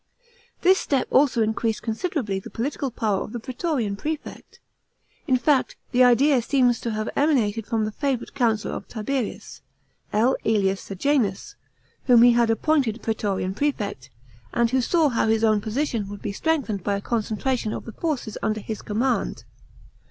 This 0.63 0.79
step 0.79 1.07
also 1.11 1.43
increased 1.43 1.83
considerably 1.83 2.39
the 2.39 2.49
political 2.49 2.89
power 2.89 3.21
ot 3.21 3.33
the 3.33 3.39
praetorian 3.39 3.95
prefect; 3.95 4.59
in 5.27 5.37
fact, 5.37 5.75
the 5.91 6.03
idea 6.03 6.41
seems 6.41 6.79
to 6.81 6.89
have 6.93 7.07
emanated 7.15 7.67
from 7.67 7.85
the 7.85 7.91
favourite 7.91 8.33
councillor 8.33 8.73
of 8.73 8.87
Tiberius, 8.87 9.61
L. 10.11 10.35
^lius 10.43 10.79
Sejanus, 10.79 11.55
whom 12.05 12.23
he 12.23 12.31
had 12.31 12.49
appointed 12.49 13.03
praetorian 13.03 13.53
prefect, 13.53 14.09
and 14.55 14.71
who 14.71 14.81
saw 14.81 15.09
how 15.09 15.27
his 15.27 15.43
own 15.43 15.61
position 15.61 16.09
would 16.09 16.23
be 16.23 16.31
strengthened 16.31 16.83
by 16.83 16.95
a 16.95 17.01
concentration 17.01 17.71
of 17.71 17.85
the 17.85 17.91
forces 17.91 18.39
under 18.41 18.59
his 18.59 18.81
command. 18.81 19.43